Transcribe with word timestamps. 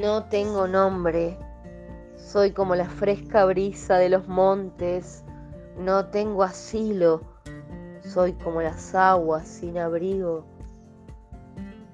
No 0.00 0.22
tengo 0.22 0.68
nombre, 0.68 1.36
soy 2.14 2.52
como 2.52 2.76
la 2.76 2.88
fresca 2.88 3.44
brisa 3.46 3.96
de 3.96 4.08
los 4.08 4.28
montes, 4.28 5.24
no 5.76 6.06
tengo 6.06 6.44
asilo, 6.44 7.22
soy 8.02 8.34
como 8.34 8.62
las 8.62 8.94
aguas 8.94 9.48
sin 9.48 9.76
abrigo. 9.76 10.44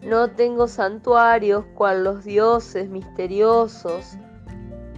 No 0.03 0.29
tengo 0.29 0.69
santuarios 0.69 1.65
cual 1.75 2.05
los 2.05 2.25
dioses 2.25 2.91
misteriosos, 2.91 4.19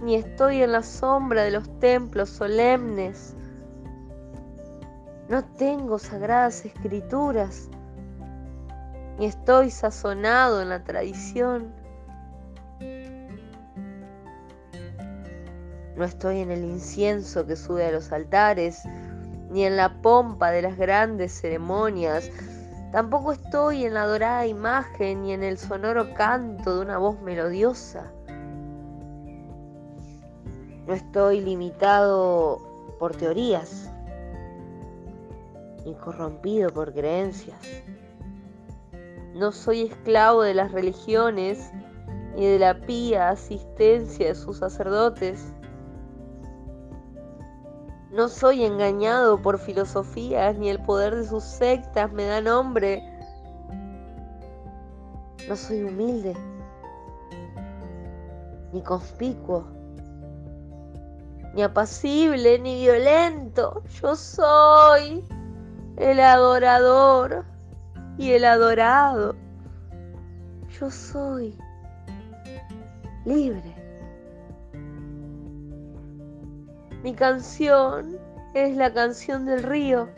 ni 0.03 0.15
estoy 0.15 0.61
en 0.61 0.73
la 0.73 0.83
sombra 0.83 1.43
de 1.43 1.51
los 1.51 1.79
templos 1.79 2.27
solemnes. 2.27 3.37
No 5.29 5.45
tengo 5.45 5.97
sagradas 5.97 6.65
escrituras, 6.65 7.69
ni 9.17 9.27
estoy 9.27 9.71
sazonado 9.71 10.61
en 10.61 10.67
la 10.67 10.83
tradición. 10.83 11.76
No 15.97 16.05
estoy 16.05 16.41
en 16.41 16.51
el 16.51 16.63
incienso 16.63 17.47
que 17.47 17.55
sube 17.55 17.85
a 17.85 17.91
los 17.91 18.11
altares, 18.11 18.83
ni 19.49 19.65
en 19.65 19.77
la 19.77 20.01
pompa 20.01 20.51
de 20.51 20.61
las 20.61 20.77
grandes 20.77 21.31
ceremonias. 21.31 22.29
Tampoco 22.91 23.31
estoy 23.31 23.85
en 23.85 23.95
la 23.95 24.05
dorada 24.05 24.45
imagen 24.45 25.23
ni 25.23 25.33
en 25.33 25.43
el 25.43 25.57
sonoro 25.57 26.13
canto 26.13 26.75
de 26.75 26.81
una 26.81 26.99
voz 26.99 27.19
melodiosa. 27.21 28.11
No 30.85 30.93
estoy 30.93 31.41
limitado 31.41 32.61
por 32.99 33.15
teorías, 33.15 33.91
ni 35.83 35.95
corrompido 35.95 36.69
por 36.69 36.93
creencias. 36.93 37.59
No 39.33 39.51
soy 39.51 39.81
esclavo 39.81 40.43
de 40.43 40.53
las 40.53 40.71
religiones 40.71 41.71
ni 42.35 42.45
de 42.45 42.59
la 42.59 42.79
pía 42.81 43.29
asistencia 43.29 44.27
de 44.27 44.35
sus 44.35 44.59
sacerdotes. 44.59 45.53
No 48.17 48.29
soy 48.29 48.65
engañado 48.65 49.39
por 49.39 49.59
filosofías, 49.59 50.57
ni 50.57 50.69
el 50.69 50.81
poder 50.81 51.15
de 51.15 51.27
sus 51.27 51.43
sectas 51.43 52.11
me 52.11 52.25
da 52.25 52.41
nombre. 52.41 53.03
No 55.47 55.55
soy 55.55 55.83
humilde, 55.83 56.33
ni 58.73 58.81
conspicuo, 58.81 59.67
ni 61.53 61.61
apacible, 61.61 62.57
ni 62.57 62.81
violento. 62.81 63.83
Yo 64.01 64.15
soy 64.15 65.23
el 65.97 66.19
adorador 66.19 67.45
y 68.17 68.31
el 68.31 68.45
adorado. 68.45 69.35
Yo 70.79 70.89
soy 70.89 71.55
libre. 73.25 73.76
Mi 77.03 77.13
canción 77.13 78.17
es 78.53 78.75
la 78.75 78.91
canción 78.93 79.45
del 79.45 79.63
río. 79.63 80.09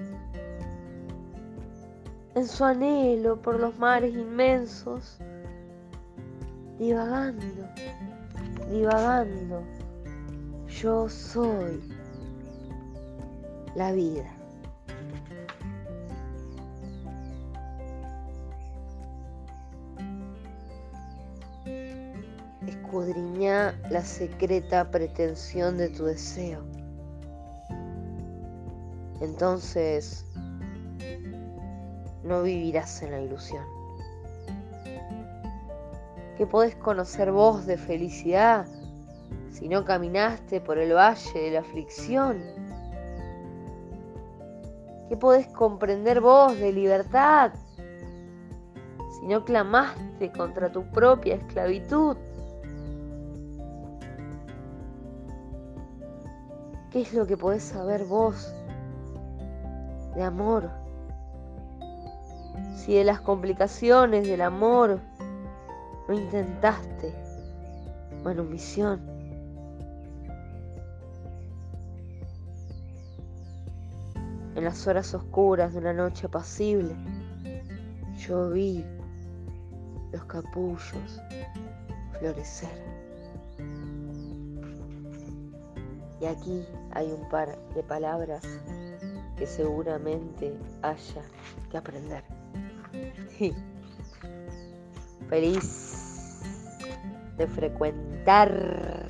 En 2.36 2.48
su 2.48 2.64
anhelo 2.64 3.42
por 3.42 3.60
los 3.60 3.78
mares 3.78 4.14
inmensos, 4.14 5.18
divagando, 6.78 7.68
divagando, 8.70 9.62
yo 10.68 11.10
soy 11.10 11.82
la 13.76 13.92
vida. 13.92 14.39
La 23.90 24.04
secreta 24.04 24.92
pretensión 24.92 25.78
de 25.78 25.90
tu 25.90 26.06
deseo 26.06 26.64
entonces 29.22 30.26
no 32.24 32.44
vivirás 32.44 33.02
en 33.02 33.12
la 33.12 33.22
ilusión. 33.22 33.66
¿Qué 36.38 36.48
podés 36.48 36.76
conocer 36.76 37.32
vos 37.32 37.66
de 37.66 37.78
felicidad 37.78 38.66
si 39.52 39.68
no 39.68 39.84
caminaste 39.84 40.62
por 40.62 40.78
el 40.78 40.94
valle 40.94 41.40
de 41.40 41.52
la 41.52 41.60
aflicción? 41.60 42.42
¿Qué 45.10 45.18
podés 45.18 45.48
comprender 45.48 46.22
vos 46.22 46.58
de 46.58 46.72
libertad 46.72 47.52
si 49.20 49.28
no 49.28 49.44
clamaste 49.44 50.32
contra 50.32 50.72
tu 50.72 50.84
propia 50.92 51.36
esclavitud? 51.36 52.16
¿Qué 56.92 57.02
es 57.02 57.14
lo 57.14 57.28
que 57.28 57.38
podés 57.38 57.64
saber 57.64 58.04
vos 58.06 58.54
de 60.16 60.24
amor. 60.24 60.70
Si 62.76 62.96
de 62.96 63.04
las 63.04 63.22
complicaciones 63.22 64.28
del 64.28 64.42
amor 64.42 65.00
no 66.08 66.14
intentaste 66.14 67.14
misión 68.50 69.00
En 74.56 74.66
las 74.66 74.86
horas 74.88 75.14
oscuras 75.14 75.72
de 75.72 75.80
una 75.80 75.94
noche 75.94 76.28
apacible, 76.28 76.94
yo 78.18 78.50
vi 78.50 78.84
los 80.12 80.26
capullos 80.26 81.22
florecer. 82.20 82.89
Y 86.22 86.26
aquí 86.26 86.66
hay 86.92 87.12
un 87.12 87.28
par 87.30 87.58
de 87.74 87.84
palabras 87.84 88.44
que 89.38 89.48
seguramente 89.48 90.58
haya 90.82 91.22
que 91.70 91.78
aprender. 91.78 92.24
Feliz 95.30 96.42
de 97.38 97.48
frecuentar 97.48 99.08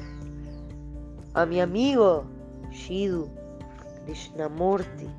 a 1.34 1.46
mi 1.46 1.60
amigo 1.62 2.26
Shidu 2.72 3.30
Krishnamurti. 4.06 5.10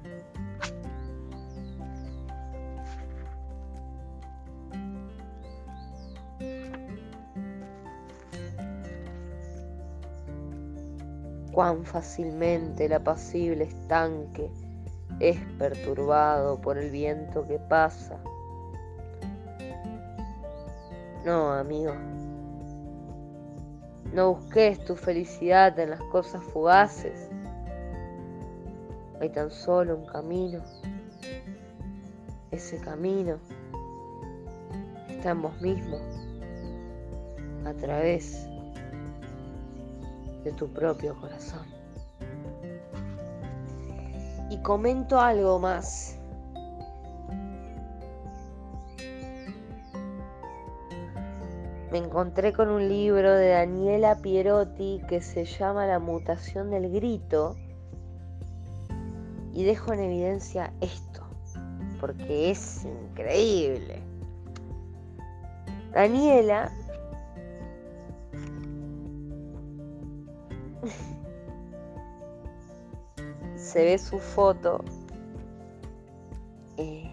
Cuán 11.53 11.85
fácilmente 11.85 12.87
el 12.87 12.93
apacible 12.93 13.65
estanque 13.65 14.51
es 15.19 15.39
perturbado 15.59 16.61
por 16.61 16.79
el 16.79 16.91
viento 16.91 17.47
que 17.47 17.59
pasa. 17.59 18.19
No, 21.25 21.53
amigo. 21.53 21.93
No 24.15 24.35
busques 24.35 24.83
tu 24.85 24.97
felicidad 24.97 25.79
en 25.79 25.91
las 25.91 26.03
cosas 26.05 26.43
fugaces. 26.45 27.29
Hay 29.21 29.29
tan 29.29 29.51
solo 29.51 29.97
un 29.97 30.07
camino. 30.07 30.61
Ese 32.51 32.79
camino 32.79 33.37
está 35.09 35.31
en 35.31 35.43
vos 35.43 35.53
a 37.67 37.75
través 37.75 38.49
de 40.45 40.53
tu 40.53 40.69
propio 40.73 41.15
corazón. 41.21 41.67
Y 44.51 44.59
comento 44.63 45.21
algo 45.21 45.59
más. 45.59 46.19
Me 51.93 51.99
encontré 51.99 52.53
con 52.53 52.69
un 52.69 52.89
libro 52.89 53.33
de 53.35 53.49
Daniela 53.49 54.17
Pierotti 54.17 55.03
que 55.09 55.21
se 55.21 55.45
llama 55.45 55.87
La 55.87 55.99
mutación 55.99 56.71
del 56.71 56.91
grito 56.93 57.57
y 59.53 59.65
dejo 59.65 59.93
en 59.93 60.01
evidencia 60.01 60.73
esto, 60.81 61.27
porque 62.01 62.53
es 62.53 62.85
increíble. 62.85 64.01
Daniela 65.93 66.73
se 73.71 73.85
ve 73.85 73.99
su 73.99 74.19
foto 74.19 74.85
eh, 76.77 77.09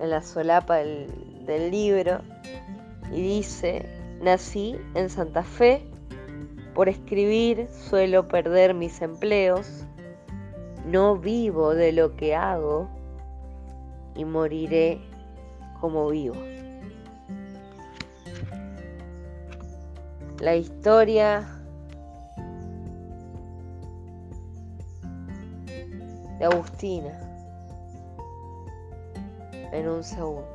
en 0.00 0.10
la 0.10 0.22
solapa 0.22 0.76
del, 0.76 1.44
del 1.46 1.70
libro 1.70 2.20
y 3.12 3.22
dice, 3.22 3.86
nací 4.20 4.76
en 4.94 5.08
Santa 5.08 5.42
Fe, 5.42 5.86
por 6.74 6.88
escribir 6.88 7.68
suelo 7.68 8.28
perder 8.28 8.74
mis 8.74 9.00
empleos, 9.02 9.84
no 10.86 11.16
vivo 11.16 11.74
de 11.74 11.92
lo 11.92 12.14
que 12.16 12.34
hago 12.34 12.88
y 14.14 14.24
moriré 14.24 15.00
como 15.80 16.10
vivo. 16.10 16.36
la 20.40 20.56
historia 20.56 21.59
de 26.40 26.46
Agustina 26.46 27.12
en 29.72 29.88
un 29.88 30.02
segundo. 30.02 30.48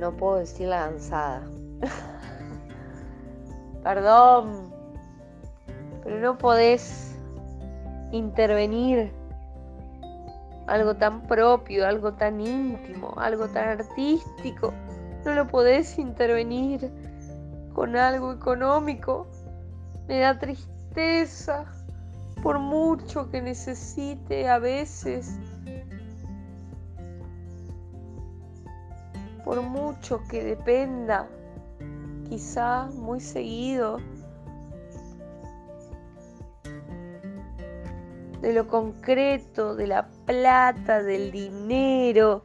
No 0.00 0.16
puedo 0.16 0.38
decir 0.38 0.66
la 0.66 0.90
danzada. 0.90 1.48
Perdón, 3.84 4.74
pero 6.02 6.18
no 6.18 6.36
podés 6.36 7.14
intervenir 8.10 9.12
algo 10.66 10.94
tan 10.94 11.22
propio, 11.26 11.86
algo 11.86 12.12
tan 12.14 12.40
íntimo, 12.40 13.14
algo 13.16 13.48
tan 13.48 13.80
artístico. 13.80 14.72
No 15.24 15.34
lo 15.34 15.46
podés 15.46 15.98
intervenir 15.98 16.90
con 17.74 17.96
algo 17.96 18.32
económico. 18.32 19.26
Me 20.08 20.20
da 20.20 20.38
tristeza 20.38 21.64
por 22.42 22.58
mucho 22.58 23.30
que 23.30 23.40
necesite 23.40 24.48
a 24.48 24.58
veces. 24.58 25.38
Por 29.44 29.60
mucho 29.62 30.22
que 30.28 30.42
dependa, 30.42 31.26
quizá 32.28 32.86
muy 32.94 33.20
seguido 33.20 33.98
de 38.44 38.52
lo 38.52 38.68
concreto, 38.68 39.74
de 39.74 39.86
la 39.86 40.06
plata, 40.26 41.02
del 41.02 41.32
dinero, 41.32 42.42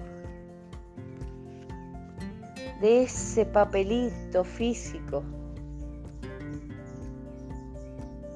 de 2.80 3.04
ese 3.04 3.46
papelito 3.46 4.46
físico 4.46 5.22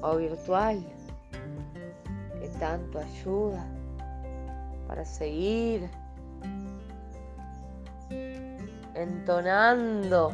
o 0.02 0.16
virtual 0.16 0.84
que 2.38 2.48
tanto 2.60 2.98
ayuda 2.98 3.66
para 4.86 5.06
seguir 5.06 5.88
entonando 8.94 10.32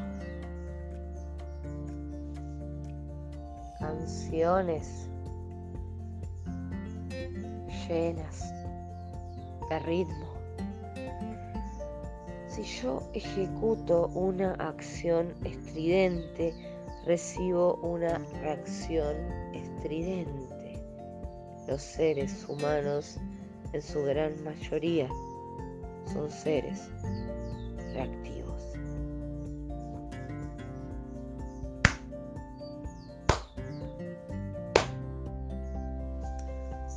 canciones 3.78 5.09
de 7.90 9.78
ritmo. 9.80 10.26
Si 12.46 12.62
yo 12.62 13.02
ejecuto 13.14 14.06
una 14.14 14.52
acción 14.54 15.34
estridente, 15.44 16.54
recibo 17.04 17.74
una 17.82 18.18
reacción 18.42 19.16
estridente. 19.52 20.78
Los 21.66 21.82
seres 21.82 22.46
humanos, 22.48 23.18
en 23.72 23.82
su 23.82 24.04
gran 24.04 24.40
mayoría, 24.44 25.08
son 26.12 26.30
seres 26.30 26.88
reactivos. 27.92 28.39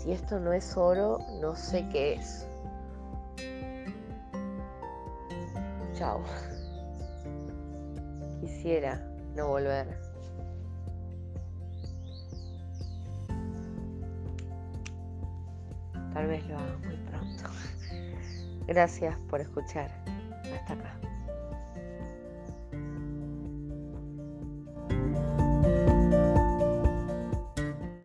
Si 0.04 0.12
esto 0.12 0.38
no 0.38 0.52
es 0.52 0.76
oro, 0.76 1.20
no 1.40 1.56
sé 1.56 1.88
qué 1.90 2.16
es. 2.16 2.46
Chao. 5.94 6.22
Quisiera 8.42 9.02
no 9.34 9.48
volver. 9.48 9.98
Tal 16.14 16.28
vez 16.28 16.46
lo 16.50 16.58
haga 16.58 16.78
muy 16.80 16.98
pronto. 16.98 17.44
Gracias 18.68 19.18
por 19.30 19.40
escuchar. 19.40 19.90
Hasta 20.54 20.74
acá. 20.74 21.13